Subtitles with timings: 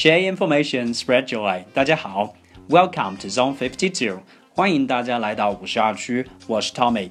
[0.00, 1.62] Share information, spread joy。
[1.74, 2.34] 大家好
[2.70, 4.22] ，Welcome to Zone Fifty Two，
[4.54, 7.10] 欢迎大家来到五十二区，我是 Tommy。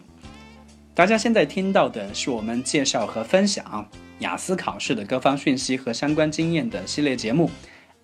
[0.96, 3.88] 大家现在听到的是我们介绍和分享
[4.22, 7.52] 雅思考试的各方讯息和相关经验的系列节目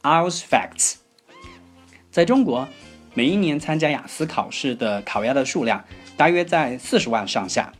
[0.03, 0.97] IELTS Facts。
[2.11, 2.67] 在中国，
[3.15, 5.83] 每一年参加雅思考试的考鸭的数量
[6.15, 7.73] 大约在四十万上下。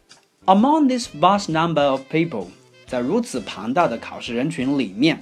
[0.48, 2.48] Among this vast number of people，
[2.87, 5.21] 在如此庞大的考试人群里面。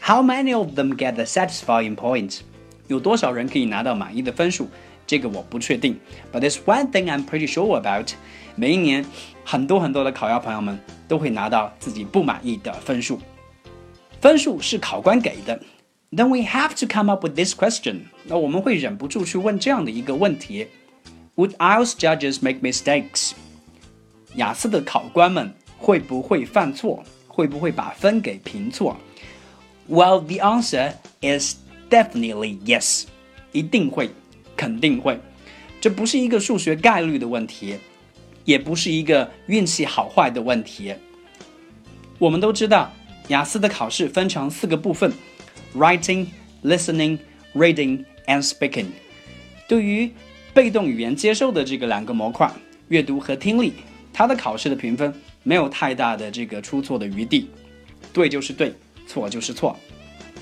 [0.00, 2.40] How many of them get the satisfying point？
[2.88, 4.68] 有多少人可以拿到满意的分数？
[5.06, 5.98] 这个我不确定。
[6.32, 8.10] But there's one thing I'm pretty sure about。
[8.56, 9.04] 每一年，
[9.44, 13.20] 很多很多的考鸭朋友们都会拿到自己不满意的分数。
[14.20, 15.60] 分数是考官给的。
[16.10, 18.02] Then we have to come up with this question。
[18.24, 20.66] 那我们会忍不住去问这样的一个问题：
[21.36, 23.32] Would IELTS judges make mistakes？
[24.34, 27.02] 雅思的考官们会不会犯错？
[27.26, 28.96] 会不会把分给评错
[29.89, 31.55] ？Well, the answer is
[31.89, 33.05] definitely yes，
[33.51, 34.09] 一定会，
[34.55, 35.19] 肯定会。
[35.79, 37.75] 这不是一个数学概率的问题，
[38.43, 40.93] 也不是一个运气好坏的问题。
[42.19, 42.91] 我们都知道，
[43.27, 45.13] 雅思的考试分成四个部分
[45.75, 46.27] ：writing、
[46.63, 47.19] listening、
[47.53, 48.87] reading and speaking。
[49.67, 50.11] 对于
[50.53, 52.51] 被动语言接受的这个两个模块，
[52.87, 53.73] 阅读和听力，
[54.11, 57.49] 它的考试的评分没有太大的这个出错的余地，
[58.11, 58.73] 对就是对。
[59.07, 59.75] 错就是错，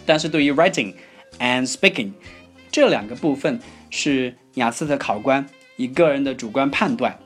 [0.05, 0.93] 但是对于 writing
[1.39, 2.11] and speaking
[2.71, 5.45] 这两个部分是雅思的考官
[5.77, 7.17] 以个人的主观判断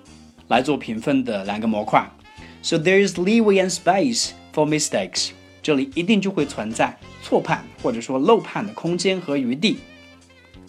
[0.47, 2.07] 来做评分的两个模块
[2.61, 5.29] ，so there is leeway and space for mistakes，
[5.63, 9.79] 这里一定就会存在错判或者说漏判的空间和余地。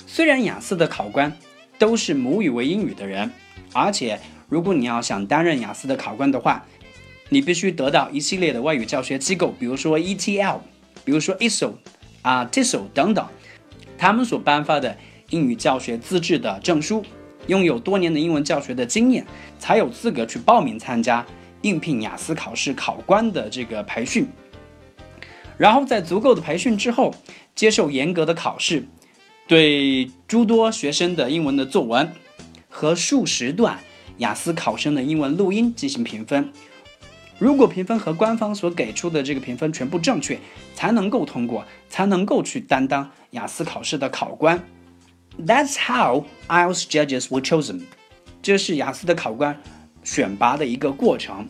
[0.06, 1.36] 虽然雅思的考官
[1.78, 3.30] 都是母语为英语的人，
[3.72, 4.18] 而且
[4.48, 6.66] 如果你要想担任雅思的考官的话，
[7.32, 10.58] 你必须得到一系列的外语教学机构，比如说 ETL，
[11.04, 11.72] 比如说 ISO
[12.22, 13.24] 啊 TISO 等等，
[13.96, 14.96] 他们所颁发的
[15.30, 17.04] 英语教学资质的证书，
[17.46, 19.24] 拥有多年的英文教学的经验，
[19.60, 21.24] 才有资格去报名参加
[21.62, 24.26] 应聘雅思考试考官的这个培训。
[25.56, 27.14] 然后在足够的培训之后，
[27.54, 28.88] 接受严格的考试，
[29.46, 32.10] 对诸多学生的英文的作文
[32.68, 33.78] 和数十段
[34.18, 36.52] 雅思考生的英文录音进行评分。
[37.40, 40.38] 如果评分和官方所给出的这个评分全部正确，
[40.74, 44.62] 才能够通过，才能够去担当雅思考试的考官。
[45.38, 47.80] That's how IELTS judges were chosen。
[48.42, 49.58] 这是雅思的考官
[50.04, 51.48] 选拔的一个过程。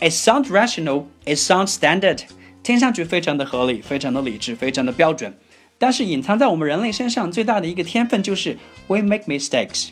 [0.00, 2.22] It sounds rational, it sounds standard。
[2.62, 5.36] 听上去非常的合理，非常的理智，非常的标准。
[5.76, 8.56] 但是隐藏在我们人类身上最大的一个天分就是
[8.86, 9.90] we make mistakes。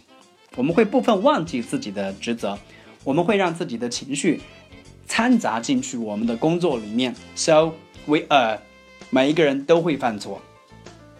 [0.57, 2.59] 我们会部分忘记自己的职责，
[3.05, 4.41] 我们会让自己的情绪。
[5.17, 7.73] 掺杂进去我们的工作里面，so
[8.05, 8.59] we are，
[9.11, 10.43] 每一个人都会犯错。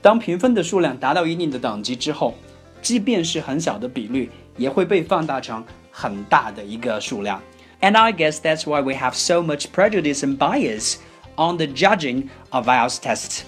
[0.03, 2.35] 当评分的数量达到一定的等级之后，
[2.83, 7.41] 即便是很小的比率，也会被放大成很大的一个数量。
[7.81, 10.97] And I guess that's why we have so much prejudice and bias
[11.37, 13.43] on the judging of IELTS tests。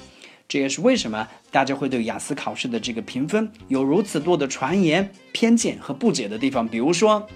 [0.46, 6.68] 这也是为什么大家会对雅思考试的这个评分有如此多的传言、偏见和不解的地方。
[6.68, 7.26] 比如说，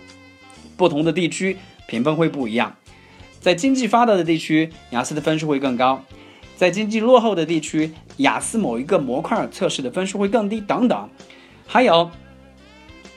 [0.77, 1.57] 不同的地区
[1.89, 2.77] 评分会不一样。
[3.41, 5.99] 在经济发达的地区，雅思的分数会更高；
[6.57, 11.09] 在经济落后的地区，雅思某一个模块测试的分数会更低，等等。
[11.67, 12.11] 还有，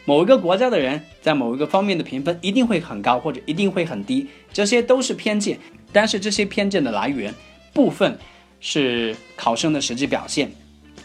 [0.05, 5.59] 某一个国家的人在某一个方面的评分一定会很高，或者一定会很低，这些都是偏见。
[5.91, 7.33] 但是这些偏见的来源，
[7.73, 8.17] 部分
[8.61, 10.49] 是考生的实际表现，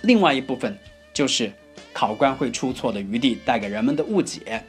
[0.03, 0.79] 另外一部分
[1.13, 1.53] 就是
[1.93, 4.63] 考官会出错的余地，带给人们的误解。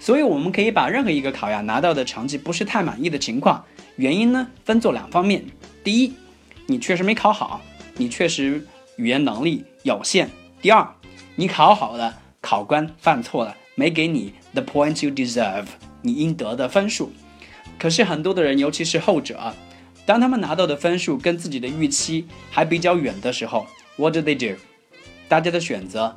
[0.00, 3.62] 所以我们可以把任何一个考呀拿到的成绩不是太满意的情况，
[3.96, 5.44] 原因呢分作两方面：
[5.84, 6.14] 第一，
[6.66, 7.60] 你确实没考好，
[7.98, 8.66] 你确实
[8.96, 10.26] 语言能力有限；
[10.62, 10.88] 第二，
[11.36, 15.66] 你考好了，考官犯错了，没给你 the point you deserve，
[16.00, 17.12] 你应得的分数。
[17.78, 19.54] 可是很多的人，尤其是后者，
[20.06, 23.66] 当他们拿到的分数跟自己的预期还比较远的时候
[23.96, 24.58] ，what do they do？
[25.28, 26.16] 大家的选择，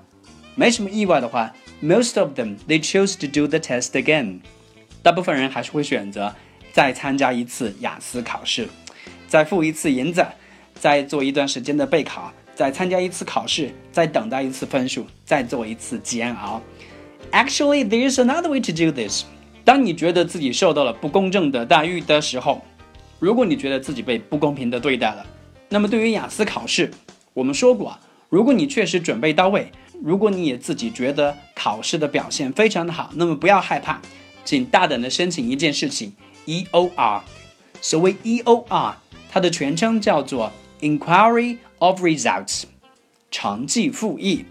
[0.56, 1.54] 没什么意外的话。
[1.84, 4.40] Most of them they choose to do the test again。
[5.02, 6.34] 大部分人还是会选择
[6.72, 8.70] 再参加一次雅思考试，
[9.28, 10.26] 再付一次银子，
[10.80, 16.62] 再做一段时间的备考，再参加一次考试，再等待一次分数，再做一次煎熬。
[17.34, 19.26] Actually, there is another way to do this。
[19.66, 22.62] 当你觉得自己受到了不公正的待遇的时候，
[23.20, 25.26] 如果你觉得自己被不公平的对待了，
[25.68, 26.90] 那么对于雅思考试，
[27.34, 28.00] 我们说过，
[28.30, 29.70] 如果你确实准备到位。
[30.06, 34.02] 如果你也自己觉得考试的表现非常的好，那么不要害怕，
[34.44, 36.14] 请大胆的申请一件事情
[36.46, 37.22] ，EOR。
[37.80, 38.96] 所谓 EOR，
[39.32, 40.52] 它的全称叫做
[40.82, 42.64] Inquiry of results，
[43.32, 44.44] 成绩复议。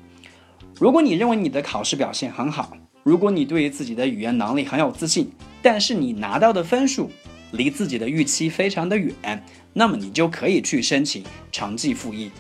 [0.81, 7.10] 如果你认为你的考试表现很好，如果你对于自己的语言能力很有自信，但是你拿到的分数
[7.50, 9.44] 离自己的预期非常的远，
[9.75, 11.22] 那么你就可以去申请
[11.52, 12.31] 成绩复议。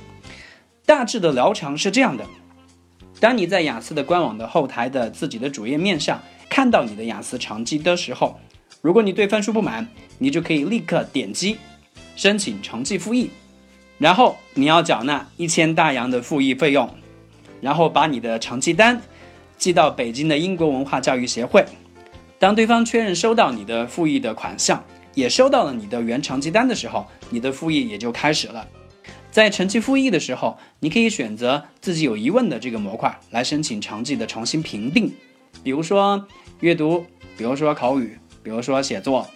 [0.86, 2.26] 大致的流程是这样的：
[3.22, 8.36] 当你在雅思的官网的后台的自己的主页面上看到你的雅思成绩的时候，
[8.80, 9.86] 如果你对分数不满，
[10.18, 11.56] 你就可以立刻点击
[12.16, 13.30] 申请成绩复议，
[13.96, 16.92] 然后你要缴纳一千大洋的复议费用，
[17.60, 19.00] 然后把你的成绩单
[19.56, 21.64] 寄到北京的英国文化教育协会。
[22.40, 24.84] 当对方确认收到你的复议的款项，
[25.14, 28.66] 也收到了你的原成绩单的时候，你的复议也就开始了。
[29.32, 35.10] 在成绩复议的时候，你可以选择自己有疑问的这个模块来申请成绩的重新评定，
[35.64, 36.28] 比如说
[36.60, 37.06] 阅读，
[37.38, 39.26] 比如说口语，比如说写作。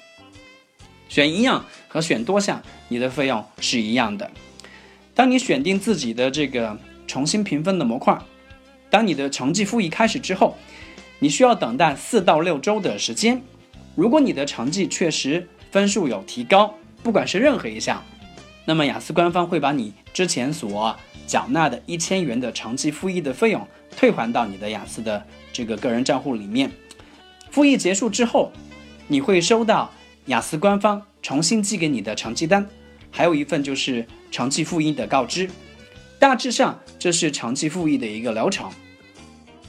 [1.08, 4.30] 选一样和选多项，你的费用是一样的。
[5.14, 8.18] 当你选定自己的这个重新评分的模块，
[8.90, 10.58] 当你的成绩复议开始之后，
[11.20, 13.40] 你需要等待四到六周的时间。
[13.94, 18.04] 如果你的成绩确实分数有提高，不管是任何一项，
[18.66, 20.94] 那么雅思官方会把你之前所
[21.26, 23.66] 缴纳的一千元的长期复议的费用
[23.96, 26.70] 退还到你的雅思的这个个人账户里面。
[27.50, 28.52] 复议结束之后，
[29.08, 29.90] 你会收到。
[30.26, 32.68] 雅思官方重新寄给你的成绩单，
[33.12, 35.48] 还有一份就是成绩复议的告知。
[36.18, 38.68] 大致上，这是成绩复议的一个流程。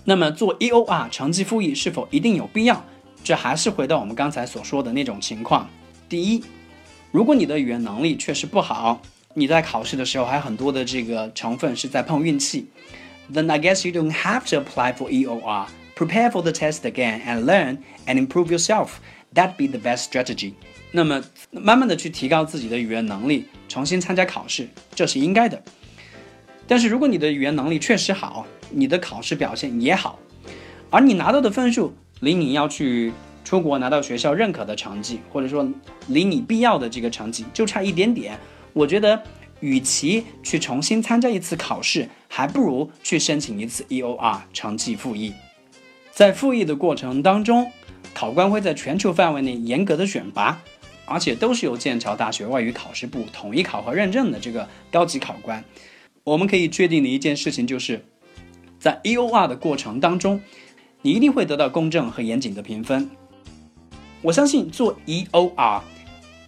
[0.04, 2.84] 那么做 EOR 成绩复议是否一定有必要？
[3.24, 5.70] 这还是回到我们刚才所说的那种情况。
[6.10, 6.44] 第一，
[7.18, 9.02] 如果你的语言能力确实不好，
[9.34, 12.68] 你在考试的时候还很多的这个成分是在碰运气
[13.34, 15.66] ，then I guess you don't have to apply for EOR.
[15.96, 18.90] Prepare for the test again and learn and improve yourself.
[19.34, 20.54] That be the best strategy。
[20.92, 25.60] 那么，慢慢的去提高自己的语言能力，重新参加考试，这是应该的。
[26.68, 30.20] 但是，如果你的语言能力确实好，你的考试表现也好，
[30.92, 33.12] 而你拿到的分数离你要去
[33.48, 35.66] 出国拿到学校认可的成绩，或者说
[36.10, 38.38] 离你必要的这个成绩就差一点点，
[38.74, 39.24] 我觉得，
[39.62, 45.34] 与其去重新参加一次考试，还不如去申请一次 EOR 成绩复议。
[46.12, 47.72] 在复议的过程当中。
[48.14, 50.60] 考官会在全球范围内严格的选拔，
[51.06, 55.64] 而且都是由剑桥大学外语考试部统一考核认证的这个高级考官。
[56.24, 58.04] 我们可以确定的一件事情就是，
[58.80, 60.42] 在 EOR 的过程当中，
[61.04, 63.08] 你一定会得到公正和严谨的评分。
[64.22, 65.82] 我相信做 EOR，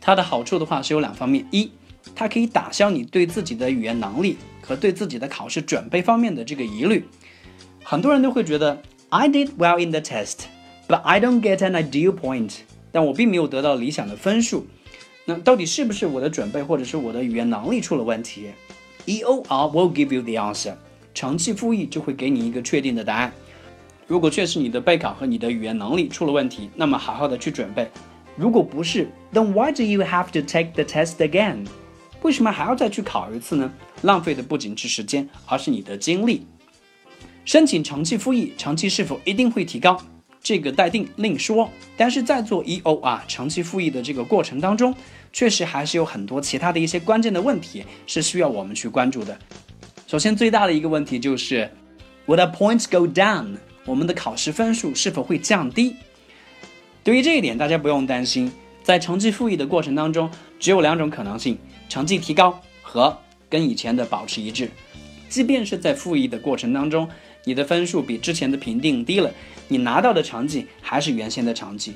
[0.01, 1.71] 它的好处的话是有两方面：一，
[2.16, 7.06] 它可以打消你对自己的语言能力和对自己的考试准备方面的这个疑虑。
[7.83, 10.45] 很多人都会觉得 I did well in the test。
[10.88, 12.51] But I don't get an ideal point，
[12.92, 14.65] 但我并没有得到理想的分数。
[15.25, 18.48] 那到底是不是我的准备，或者是我的语言能力出了问题
[19.06, 20.74] ？EOR will give you the answer，
[21.13, 23.31] 成绩复议就会给你一个确定的答案。
[24.09, 27.88] 如果确实你的备考和你的语言能力出了问题，那么好好的去准备。
[28.35, 31.67] 如果不是，then why do you have to take the test again？
[32.23, 33.71] 为什么还要再去考一次呢？
[34.01, 36.47] 浪费的不仅是时间，而是你的精力。
[37.45, 40.01] 申请长期复议，长期是否一定会提高？
[40.41, 44.95] 这个待定另说，但是在做 EOR 长期复议的这个过程当中，
[45.31, 49.38] 确实还是有很多其他的一些关键的问题是需要我们去关注的。
[50.07, 51.69] 首先，最大的一个问题就是
[52.25, 53.57] ，Would points go down？
[53.89, 55.96] 我们的考试分数是否会降低？
[57.03, 58.51] 对于这一点，大家不用担心，
[58.84, 60.29] 在成绩复议的过程当中，
[60.60, 61.58] 只有两种可能性：
[61.89, 63.17] 成绩提高和
[63.50, 64.69] 跟以前的保持一致。
[65.27, 67.10] 即便是在复议的过程当中，
[67.46, 69.34] 你的分数比之前的评定低了，
[69.67, 71.96] 你拿到的成绩还是原先的成绩。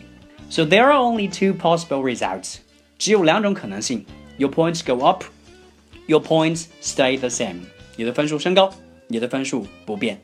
[0.49, 2.55] So there are only two possible results，
[2.97, 4.03] 只有两种可能性
[4.37, 7.57] ：Your points go up，Your points stay the same。
[7.97, 8.73] 你的分数升高，
[9.07, 10.19] 你的分数不变。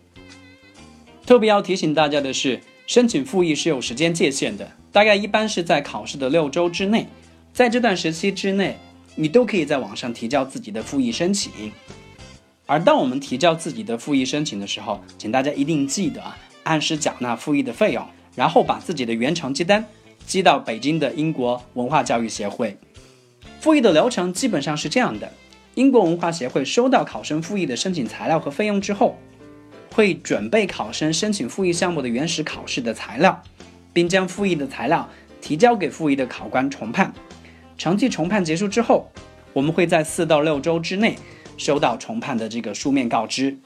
[1.29, 7.05] 特别要提醒大家的是，申请复议是有时间界限的，大概一般是在考试的六周之内。
[7.53, 8.75] 在这段时期之内，
[9.13, 11.51] 你都可以在网上提交自己的复议申请。
[12.65, 16.19] 而当我们提交自己的复议申请的时候，请大家一定记得，
[16.63, 19.85] 按时缴纳复议的费用，然后把自己的原成绩单
[20.25, 22.75] 寄到北京的英国文化教育协会。
[23.59, 25.31] 复议的流程基本上是这样的：
[25.75, 29.15] 英国文化协会收到考生复议的申请材料和费用之后，
[29.91, 33.41] 会准备考生申请复议项目的原始考试的材料，
[33.91, 35.09] 并将复议的材料
[35.41, 37.13] 提交给复议的考官重判。
[37.77, 39.09] 成绩重判结束之后，
[39.53, 41.15] 我们会在四到六周之内。
[41.57, 43.57] 收到重判的这个书面告知，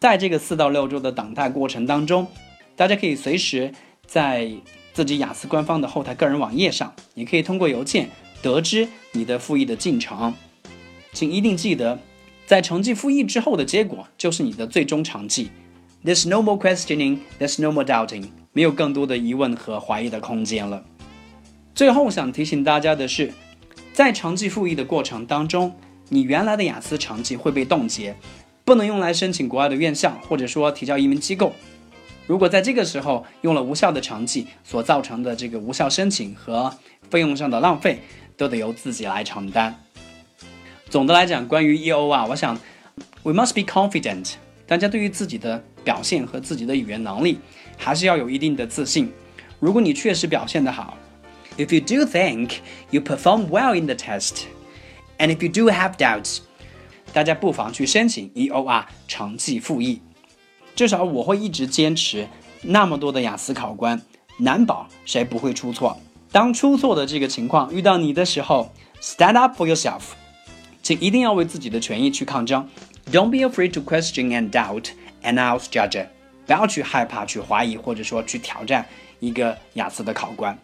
[0.00, 2.26] 在这个四到六周的等待过程当中，
[2.74, 3.70] 大家可以随时
[4.04, 4.50] 在
[4.92, 8.10] 自己雅思官方的后台个人网页上，也可以通过邮件
[8.42, 10.34] 得知你的复议的进程。
[11.12, 12.00] 请一定记得
[12.48, 15.50] 在成绩复议之后的结果就是你的最终成绩。
[16.02, 18.24] There's no more questioning, there's no more doubting，
[18.54, 20.82] 没有更多的疑问和怀疑的空间了。
[21.74, 23.34] 最后想提醒大家的是，
[23.92, 25.74] 在成绩复议的过程当中，
[26.08, 28.16] 你原来的雅思成绩会被冻结，
[28.64, 31.52] 不能用来申请国外的院校，或者说提交移民机构。
[32.26, 36.74] 如果在这个时候用了无效的成绩，所造成的这个无效申请和
[37.10, 38.00] 费用上的浪费，
[38.38, 39.84] 都得由自己来承担。
[40.90, 42.58] 总的来讲，关于 EO 啊，我想
[43.22, 44.34] ，we must be confident。
[44.66, 47.38] 大家对于自己的表现和自己的语言能力，
[47.76, 49.12] 还是要有一定的自信。
[49.60, 50.96] 如果你确实表现得好
[51.58, 52.52] ，if you do think
[52.90, 56.38] you perform well in the test，and if you do have doubts，
[57.12, 60.00] 大家不妨去申请 EOR 成绩复议。
[60.74, 62.28] 至少我会一直坚持，
[62.62, 64.00] 那么多的雅思考官，
[64.38, 65.98] 难保谁不会出错。
[66.32, 70.02] 当出错的这个情况遇到你的时候，stand up for yourself。
[70.88, 72.66] 请一定要为自己的权益去抗争。
[73.12, 74.86] Don't be afraid to question and doubt
[75.22, 76.06] an IELTS judge。
[76.46, 78.86] 不要去害怕、去怀疑，或者说去挑战
[79.20, 80.58] 一个雅思的考官。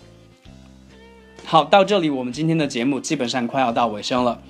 [1.45, 4.41] 好，到这里我们今天的节目基本上快要到尾声了。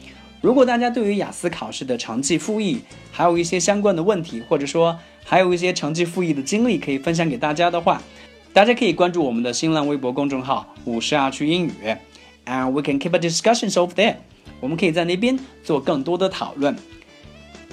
[0.40, 2.78] 如果大家对于雅思考试的成绩复议
[3.10, 8.00] 还有一些相关的问题，或者说还有一些成绩复议的经历可以分享给大家的话，
[8.52, 11.72] 大家可以关注我们的新浪微博公众号“五十二区英语
[12.46, 14.14] ”，and we can keep a discussion over there。
[14.59, 16.75] 我们可以在那边做更多的讨论。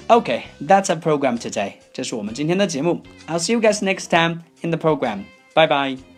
[0.09, 1.73] Okay, that's our program today.
[1.93, 3.02] 这是我们今天的节目。
[3.26, 5.25] I'll see you guys next time in the program.
[5.55, 6.10] Bye bye.